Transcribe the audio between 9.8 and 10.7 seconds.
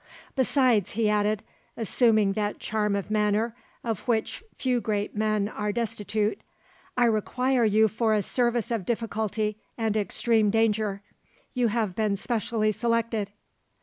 extreme